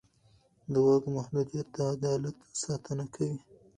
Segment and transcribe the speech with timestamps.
[0.71, 3.37] د واک محدودیت د عدالت ساتنه کوي